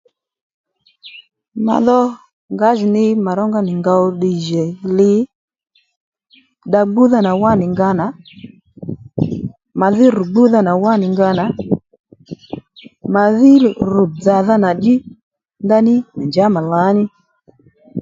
Mà 1.65 1.75
dho 1.85 1.99
ngǎjìní 2.53 3.05
mà 3.25 3.31
rónga 3.37 3.59
nì 3.67 3.73
ngǒw 3.79 4.05
ddiy 4.13 4.37
jì 4.47 4.63
li 4.97 5.11
dda 6.67 6.81
gbúdha 6.89 7.19
nà 7.25 7.31
wá 7.41 7.51
nì 7.59 7.65
nga 7.73 7.89
nà 7.99 8.05
mà 9.79 9.87
dhí 9.97 10.05
ru 10.15 10.23
gbúdha 10.31 10.59
nà 10.67 10.73
wá 10.83 10.91
nì 11.01 11.05
nga 11.13 11.29
nà 11.39 11.45
màdhí 13.13 13.51
ru 13.91 14.03
dzàdhanà 14.17 14.69
ddí 14.75 14.93
ndaní 15.65 15.93
mà 16.15 16.21
njǎ 16.27 16.45
mà 16.55 16.61
lǎní 16.71 17.03